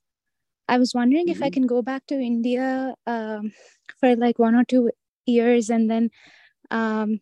[0.68, 1.32] I was wondering mm-hmm.
[1.32, 1.54] if I mm-hmm.
[1.54, 3.52] can go back to India um,
[3.98, 4.90] for like one or two
[5.26, 6.10] years and then
[6.70, 7.20] um,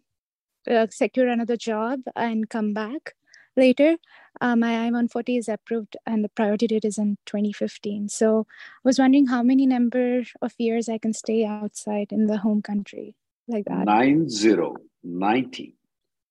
[0.69, 3.15] uh, secure another job and come back
[3.57, 3.97] later.
[4.41, 8.09] Uh, my I-140 is approved and the priority date is in 2015.
[8.09, 12.39] So I was wondering how many number of years I can stay outside in the
[12.39, 13.17] home country
[13.49, 13.85] like that.
[13.85, 15.75] Nine zero, 90.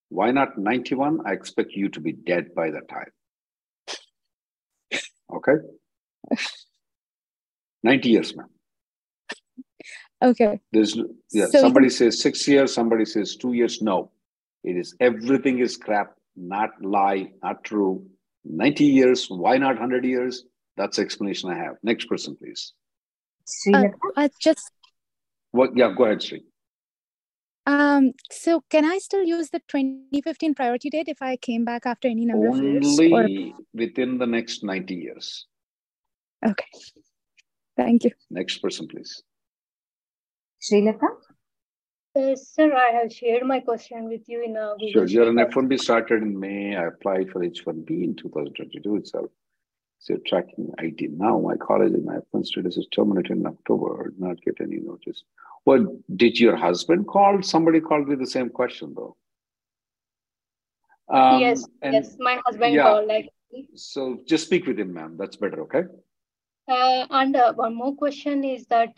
[0.09, 1.19] Why not 91?
[1.25, 3.11] I expect you to be dead by that time.
[5.33, 5.57] Okay?
[7.83, 8.47] 90 years, ma'am.
[10.23, 10.59] Okay.
[10.71, 10.97] There's
[11.31, 13.81] yeah, so somebody says six years, somebody says two years.
[13.81, 14.11] No.
[14.67, 18.05] It is everything is crap not lie, not true.
[18.43, 20.43] 90 years, why not 100 years?
[20.75, 21.75] That's the explanation I have.
[21.83, 22.73] Next person, please.
[23.73, 23.85] Uh,
[24.17, 24.69] I just.
[25.51, 25.71] What?
[25.75, 26.43] Yeah, go ahead, Sri.
[27.65, 32.09] Um, so can I still use the 2015 priority date if I came back after
[32.09, 32.99] any number Only of years?
[32.99, 35.47] Only within the next 90 years.
[36.45, 36.67] Okay.
[37.77, 38.11] Thank you.
[38.29, 39.23] Next person, please.
[40.61, 41.07] Srilata?
[42.17, 45.05] Uh, sir, I have shared my question with you in a Google Sure.
[45.05, 46.75] You're an F1B started in May.
[46.75, 49.29] I applied for H1B in 2022 itself.
[49.99, 51.39] So you're tracking ID now.
[51.39, 54.09] My college and my F1 status is terminated in October.
[54.09, 55.23] Did not get any notice.
[55.65, 57.41] Well, did your husband call?
[57.43, 59.15] Somebody called me the same question though.
[61.09, 63.07] Um, yes, yes, my husband yeah, called.
[63.07, 63.29] Like,
[63.75, 65.15] so just speak with him, ma'am.
[65.17, 65.83] That's better, okay?
[66.67, 68.93] Uh, and uh, one more question is that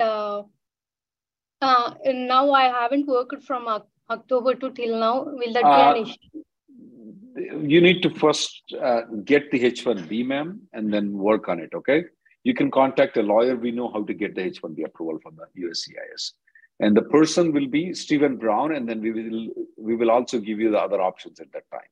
[1.62, 3.67] uh, uh, now I haven't worked from
[4.10, 5.24] October to till now.
[5.24, 7.67] Will that be an uh, issue?
[7.67, 11.69] You need to first uh, get the H1B, ma'am, and then work on it.
[11.74, 12.04] Okay.
[12.43, 13.56] You can contact a lawyer.
[13.56, 16.32] We know how to get the H1B approval from the USCIS,
[16.80, 20.60] and the person will be Stephen Brown, and then we will we will also give
[20.60, 21.91] you the other options at that time.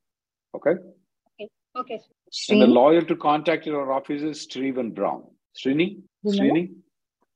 [0.56, 0.82] Okay.
[1.40, 1.50] Okay.
[1.76, 2.02] Okay.
[2.50, 5.24] And the lawyer to contact your office is Stephen Brown.
[5.58, 6.02] Srini.
[6.26, 6.72] Srini.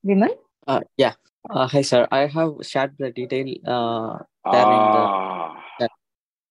[0.06, 0.30] Vimal.
[0.68, 1.14] Uh, yeah.
[1.50, 2.08] Uh, hi, sir.
[2.12, 5.90] I have shared the detail uh, ah, the.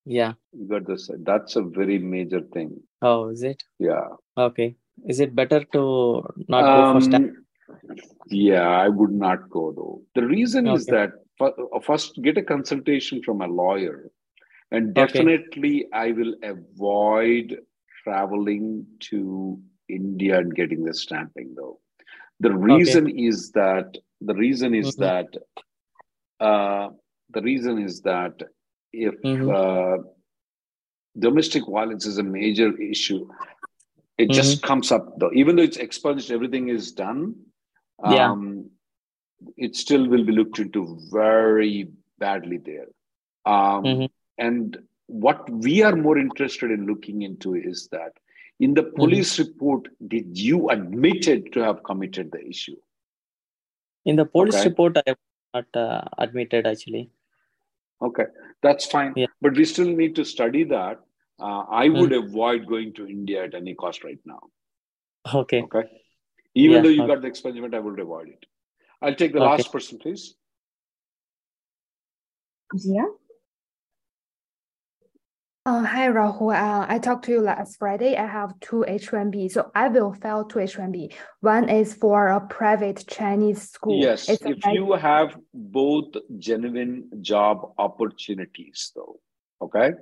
[0.04, 0.32] Yeah.
[0.52, 1.08] You got this.
[1.20, 2.80] That's a very major thing.
[3.02, 3.62] Oh, is it?
[3.78, 4.08] Yeah.
[4.36, 4.76] Okay.
[5.06, 7.22] Is it better to not um, go for step?
[8.26, 10.02] Yeah, I would not go though.
[10.14, 10.76] The reason okay.
[10.76, 11.12] is that
[11.82, 14.10] first get a consultation from a lawyer,
[14.70, 15.88] and definitely okay.
[15.92, 17.58] I will avoid
[18.02, 21.78] traveling to India and getting the stamping though.
[22.40, 23.16] The reason okay.
[23.16, 25.02] is that the reason is mm-hmm.
[25.02, 26.90] that uh,
[27.30, 28.34] the reason is that
[28.92, 29.50] if mm-hmm.
[29.50, 30.02] uh,
[31.18, 33.28] domestic violence is a major issue,
[34.18, 34.32] it mm-hmm.
[34.32, 35.30] just comes up though.
[35.32, 37.34] Even though it's expunged, everything is done.
[38.02, 39.54] Um, yeah.
[39.56, 42.88] It still will be looked into very badly there.
[43.46, 44.04] Um, mm-hmm.
[44.36, 48.12] and what we are more interested in looking into is that
[48.60, 48.96] in the mm-hmm.
[48.96, 52.76] police report, did you admitted to have committed the issue?
[54.04, 54.68] In the police okay.
[54.68, 55.18] report, I have
[55.54, 57.10] not uh, admitted actually.
[58.02, 58.24] Okay,
[58.62, 59.12] that's fine.
[59.16, 59.26] Yeah.
[59.42, 61.00] But we still need to study that.
[61.38, 61.98] Uh, I hmm.
[61.98, 62.24] would mm.
[62.24, 64.40] avoid going to India at any cost right now.
[65.34, 65.62] Okay.
[65.62, 65.84] Okay.
[66.54, 67.14] Even yeah, though you okay.
[67.14, 68.46] got the expungement, I would avoid it.
[69.02, 69.48] I'll take the okay.
[69.48, 70.34] last person, please.
[72.76, 73.04] Zia?
[75.70, 76.52] Uh, hi, Rahul.
[76.52, 78.16] Uh, I talked to you last Friday.
[78.16, 79.52] I have two H1B.
[79.52, 81.12] So I will file two H1B.
[81.42, 84.02] One is for a private Chinese school.
[84.02, 89.20] Yes, It's if you have both genuine job opportunities, though,
[89.62, 89.92] okay?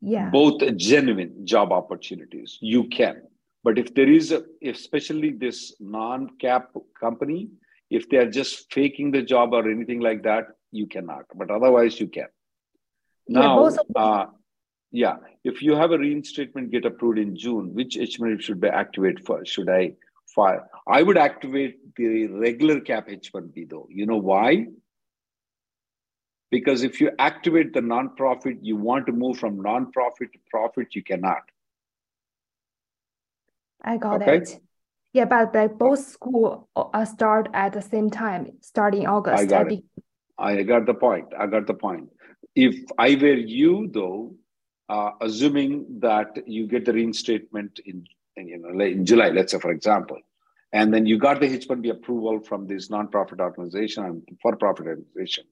[0.00, 0.30] Yeah.
[0.30, 3.22] Both genuine job opportunities, you can.
[3.64, 6.68] But if there is, a, especially this non-cap
[7.00, 7.48] company,
[7.90, 11.24] if they are just faking the job or anything like that, you cannot.
[11.34, 12.28] But otherwise, you can.
[13.26, 14.26] Yeah, Now, both of uh,
[14.92, 19.24] yeah, if you have a reinstatement get approved in June, which H1B should be activate
[19.24, 19.50] first?
[19.50, 19.94] Should I
[20.34, 20.68] file?
[20.86, 23.88] I would activate the regular cap H1B though.
[23.90, 24.66] You know why?
[26.50, 31.02] Because if you activate the non-profit, you want to move from non-profit to profit, you
[31.02, 31.42] cannot.
[33.82, 34.36] I got Okay.
[34.36, 34.60] it.
[35.14, 39.42] Yeah, but like both school uh, start at the same time, starting August.
[39.42, 39.84] I got I it.
[40.38, 41.28] I got the point.
[41.38, 42.10] I got the point.
[42.54, 44.34] If I were you, though,
[44.92, 48.04] uh, assuming that you get the reinstatement in,
[48.36, 50.18] in, you know, in July, let's say, for example,
[50.72, 55.44] and then you got the H-1B approval from this nonprofit organization and for-profit organization,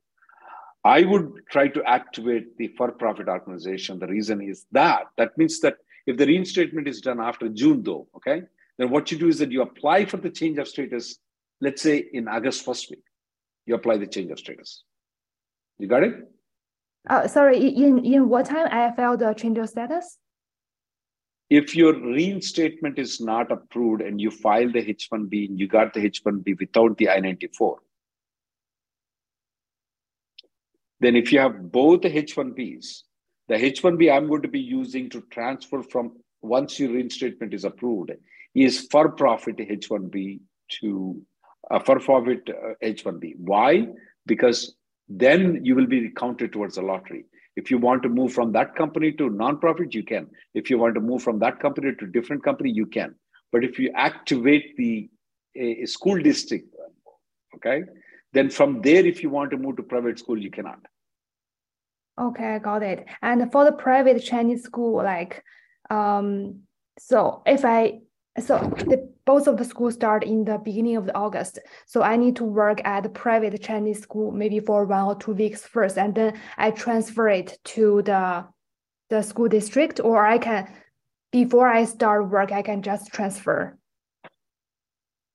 [0.85, 3.99] I would try to activate the for-profit organization.
[3.99, 5.77] The reason is that that means that
[6.07, 8.43] if the reinstatement is done after June, though, okay,
[8.79, 11.19] then what you do is that you apply for the change of status.
[11.61, 13.05] Let's say in August first week,
[13.67, 14.85] you apply the change of status.
[15.79, 16.15] You got it?
[17.09, 20.19] Uh, sorry, in in what time I filed the change of status?
[21.49, 26.01] If your reinstatement is not approved and you file the H1B and you got the
[26.01, 27.77] H1B without the I-94,
[31.01, 33.03] then if you have both the H1Bs,
[33.49, 38.13] the H1B I'm going to be using to transfer from once your reinstatement is approved
[38.55, 40.41] is for profit H1B
[40.81, 41.21] to
[41.71, 43.35] uh, for profit uh, H1B.
[43.39, 43.89] Why?
[44.27, 44.77] Because
[45.11, 47.25] then you will be counted towards the lottery.
[47.57, 50.29] If you want to move from that company to non-profit, you can.
[50.55, 53.17] If you want to move from that company to different company, you can.
[53.51, 55.11] But if you activate the
[55.57, 56.73] a, a school district,
[57.57, 57.83] okay,
[58.33, 60.79] then from there, if you want to move to private school, you cannot.
[62.21, 63.07] Okay, I got it.
[63.21, 65.43] And for the private Chinese school, like,
[65.91, 66.61] um,
[66.99, 68.01] so if I,
[68.39, 71.55] so the, both of the schools start in the beginning of August.
[71.87, 75.35] So I need to work at the private Chinese school maybe for one or two
[75.43, 76.31] weeks first, and then
[76.65, 78.25] I transfer it to the
[79.13, 80.61] the school district, or I can,
[81.33, 83.59] before I start work, I can just transfer.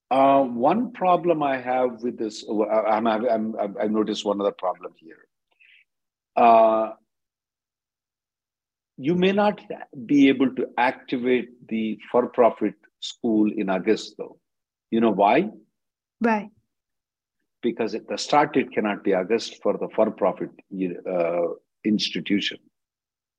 [0.09, 2.63] Uh, one problem I have with this, uh,
[2.95, 3.25] I'm, I'm,
[3.63, 5.21] I'm, I've noticed one other problem here.
[6.37, 6.85] Uh,
[8.97, 9.59] you may not
[10.05, 14.37] be able to activate the for-profit school in August, though.
[14.91, 15.49] You know why?
[16.19, 16.49] Why?
[17.61, 20.49] Because it, the start date cannot be August for the for-profit
[21.09, 21.47] uh,
[21.83, 22.57] institution.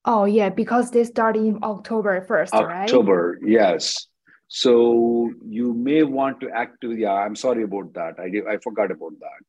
[0.04, 2.82] Oh yeah, because they start in October first, right?
[2.82, 4.06] October, yes.
[4.48, 7.00] So you may want to activate.
[7.00, 8.20] Yeah, I'm sorry about that.
[8.20, 9.40] I did, I forgot about that.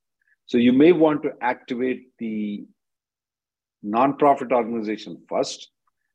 [0.48, 2.66] So you may want to activate the
[3.84, 5.70] non-profit organization first,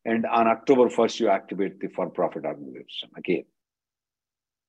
[0.05, 3.45] and on October first you activate the for-profit organization again.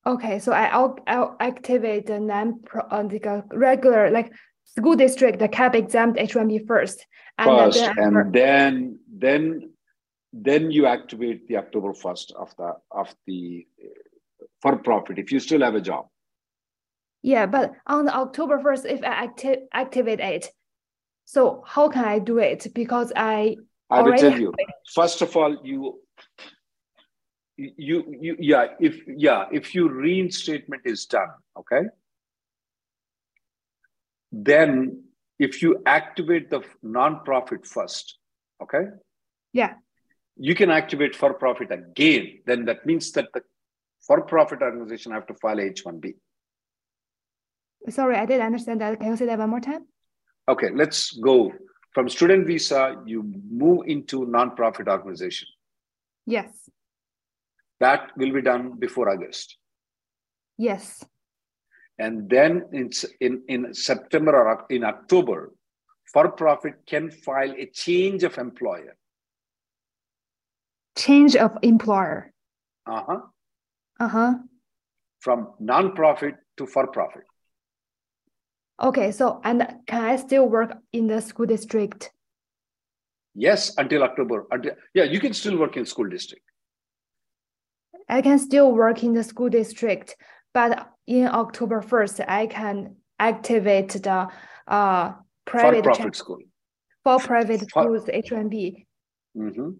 [0.06, 4.32] Okay, so I, I'll I'll activate the non uh, a regular like
[4.64, 7.06] school district the cap exempt H1B first,
[7.38, 9.70] and First, then and then then
[10.32, 15.62] then you activate the October first of the of the uh, for-profit if you still
[15.62, 16.06] have a job.
[17.22, 20.52] yeah, but on the October first, if I acti- activate it,
[21.24, 22.66] so how can I do it?
[22.74, 23.56] Because I
[23.88, 24.52] I will tell you.
[24.94, 26.00] First of all, you
[27.56, 31.82] you you yeah if yeah if your reinstatement is done okay
[34.32, 35.04] then
[35.38, 38.18] if you activate the non-profit first
[38.62, 38.86] okay
[39.52, 39.74] Yeah.
[40.36, 43.42] you can activate for profit again then that means that the
[44.06, 46.14] for-profit organization have to file h1b
[47.90, 48.98] Sorry, I didn't understand that.
[48.98, 49.86] Can you say that one more time?
[50.48, 51.52] okay let's go
[51.94, 55.48] from student visa you move into non-profit organization
[56.26, 56.48] Yes.
[57.84, 59.56] That will be done before august
[60.68, 60.84] Yes.
[62.04, 62.90] and then in,
[63.26, 65.38] in, in September or in October,
[66.12, 68.94] for profit can file a change of employer.
[70.96, 72.32] Change of employer.
[72.86, 73.20] Uh-huh.
[74.06, 74.32] Uh-huh.
[75.20, 77.24] From non-profit to for profit.
[78.88, 82.10] Okay, so and can I still work in the school district?
[83.34, 84.46] Yes, until October.
[84.50, 86.44] Until, yeah, you can still work in school district.
[88.08, 90.16] I can still work in the school district,
[90.52, 94.28] but in October 1st, I can activate the
[94.68, 95.12] uh,
[95.44, 96.38] private For profit school.
[97.02, 98.86] for private schools H1B.
[99.34, 99.70] hmm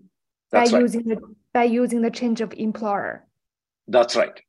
[0.55, 0.81] by right.
[0.81, 1.19] using the
[1.53, 3.27] by using the change of employer.
[3.89, 4.41] That's right.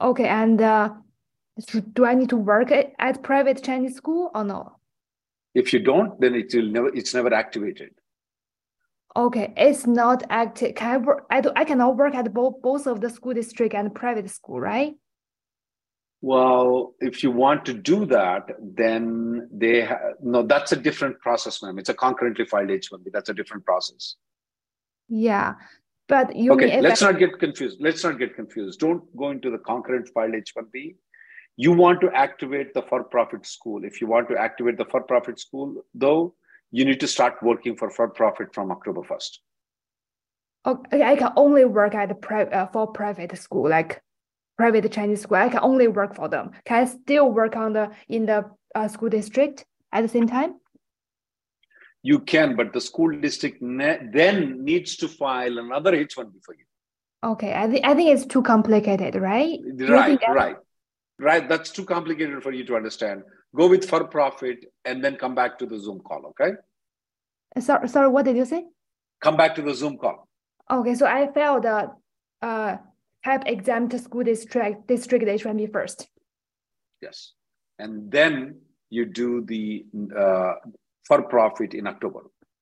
[0.00, 0.90] Okay, and uh,
[1.92, 4.76] do I need to work at, at private Chinese school or no?
[5.54, 6.88] If you don't, then it will never.
[6.94, 7.90] It's never activated.
[9.18, 10.76] Okay, it's not active.
[10.76, 11.26] Can I work?
[11.28, 14.60] I do, I cannot work at both both of the school district and private school,
[14.60, 14.94] right?
[16.20, 20.44] Well, if you want to do that, then they ha- no.
[20.44, 21.80] That's a different process, ma'am.
[21.80, 23.10] It's a concurrently filed H-1B.
[23.12, 24.14] That's a different process.
[25.08, 25.54] Yeah,
[26.06, 27.78] but you okay, let's I, not get confused.
[27.80, 28.78] Let's not get confused.
[28.78, 30.94] Don't go into the concurrent filed H-1B.
[31.56, 33.84] You want to activate the for-profit school.
[33.84, 36.34] If you want to activate the for-profit school, though,
[36.70, 39.38] you need to start working for for-profit from October 1st.
[40.66, 44.02] okay, I can only work at the pri uh, for private school, like
[44.56, 45.38] private Chinese school.
[45.38, 46.50] I can only work for them.
[46.64, 50.56] Can I still work on the in the uh, school district at the same time?
[52.02, 56.64] You can, but the school district ne- then needs to file another H-1B for you.
[57.24, 59.58] Okay, I think I think it's too complicated, right?
[59.80, 60.56] Right, right,
[61.18, 61.48] right.
[61.48, 63.22] That's too complicated for you to understand.
[63.54, 66.52] Go with for-profit and then come back to the Zoom call, okay?
[67.58, 68.64] Sorry, sorry, what did you say?
[69.20, 70.28] Come back to the Zoom call.
[70.70, 71.90] Okay, so I failed the
[72.42, 72.76] uh
[73.24, 76.08] cap exempt to school district district H1B first.
[77.00, 77.32] Yes.
[77.78, 79.86] And then you do the
[80.16, 80.54] uh,
[81.06, 82.20] for-profit in October.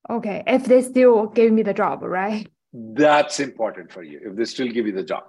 [0.09, 2.47] Okay, if they still give me the job, right?
[2.73, 5.25] That's important for you if they still give you the job.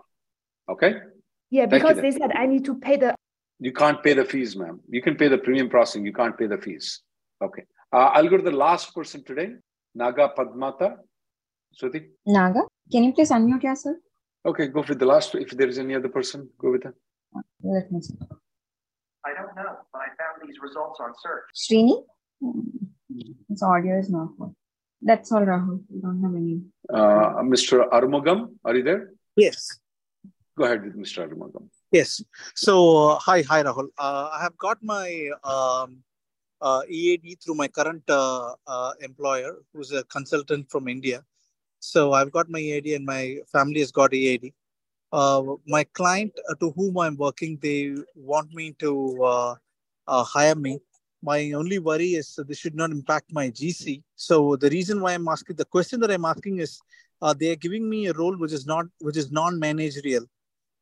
[0.70, 0.96] Okay?
[1.50, 3.16] Yeah, because they said I need to pay the
[3.60, 4.80] You can't pay the fees, ma'am.
[4.90, 6.06] You can pay the premium processing.
[6.06, 7.02] You can't pay the fees.
[7.42, 7.64] Okay.
[7.92, 9.56] Uh, I'll go to the last person today,
[9.96, 10.98] Naga Padmata.
[11.80, 12.08] Shruti?
[12.26, 13.98] Naga, can you please unmute yourself?
[14.46, 15.36] Okay, go for the last.
[15.36, 16.96] If there is any other person, go with her.
[17.64, 18.16] Let me see.
[19.26, 21.44] I don't know, but I found these results on search.
[21.56, 22.04] Srini?
[22.42, 22.62] Hmm.
[23.50, 24.54] His audio is not good.
[25.02, 25.82] That's all, Rahul.
[25.90, 26.62] We don't have any.
[26.92, 27.90] Uh, Mr.
[27.90, 29.12] Armugam, are you there?
[29.36, 29.80] Yes.
[30.58, 31.28] Go ahead with Mr.
[31.28, 31.70] Armugam.
[31.92, 32.22] Yes.
[32.54, 33.88] So, uh, hi, hi, Rahul.
[33.98, 36.04] Uh, I have got my um,
[36.62, 41.24] uh, EAD through my current uh, uh, employer, who's a consultant from India.
[41.80, 44.54] So, I've got my EAD, and my family has got EAD.
[45.14, 49.56] Uh, my client to whom I'm working, they want me to
[50.10, 50.80] hire me.
[51.24, 54.04] My only worry is this should not impact my GC.
[54.18, 56.82] So, the reason why I'm asking the question that I'm asking is,
[57.38, 60.26] they are giving me a role which is not which is non-managerial.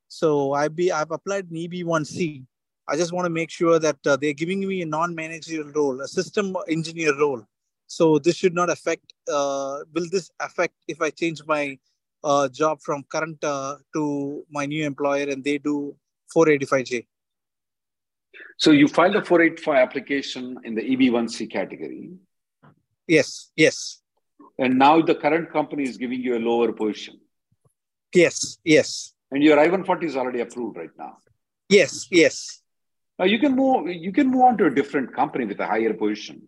[0.07, 2.45] So I be I've applied an EB1C.
[2.87, 6.07] I just want to make sure that uh, they're giving me a non-managerial role, a
[6.07, 7.43] system engineer role.
[7.87, 9.13] So this should not affect.
[9.27, 11.77] Uh, will this affect if I change my
[12.23, 15.95] uh, job from current uh, to my new employer and they do
[16.35, 17.05] 485J?
[18.57, 22.11] So you filed a 485 application in the EB1C category,
[23.07, 24.01] Yes, yes,
[24.57, 27.19] and now the current company is giving you a lower position.
[28.13, 31.17] yes, yes, And your I-140 is already approved right now.
[31.69, 32.61] yes, yes.
[33.17, 33.87] Now you can move.
[33.87, 36.47] You can move on to a different company with a higher position.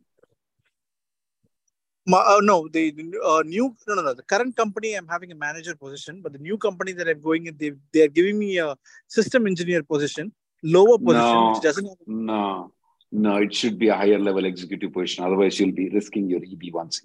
[2.11, 5.75] Uh, no, the uh, new no no no the current company I'm having a manager
[5.75, 8.75] position, but the new company that I'm going in, they they are giving me a
[9.07, 10.31] system engineer position,
[10.63, 12.71] lower position, No, which doesn't have no,
[13.11, 13.35] no.
[13.37, 15.25] It should be a higher level executive position.
[15.25, 17.01] Otherwise, you'll be risking your EB1C.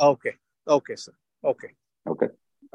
[0.00, 0.34] Okay.
[0.66, 1.12] Okay, sir.
[1.44, 1.68] Okay.
[2.06, 2.28] Okay.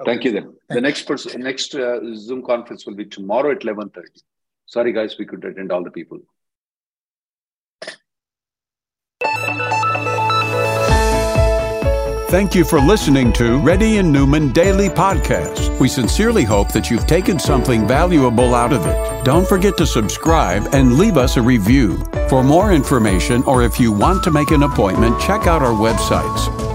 [0.03, 0.31] Thank you.
[0.33, 4.21] Then the next person, next uh, Zoom conference will be tomorrow at eleven thirty.
[4.65, 6.19] Sorry, guys, we could attend all the people.
[12.27, 15.79] Thank you for listening to Reddy and Neumann Daily Podcast.
[15.79, 19.23] We sincerely hope that you've taken something valuable out of it.
[19.23, 22.03] Don't forget to subscribe and leave us a review.
[22.27, 26.74] For more information or if you want to make an appointment, check out our websites